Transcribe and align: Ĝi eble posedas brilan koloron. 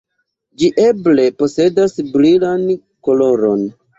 Ĝi 0.61 0.69
eble 0.83 1.25
posedas 1.41 1.95
brilan 2.15 2.65
koloron. 3.09 3.63